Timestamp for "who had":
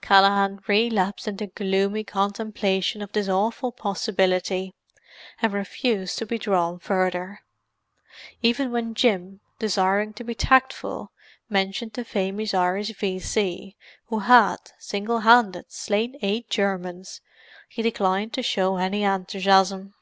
14.06-14.58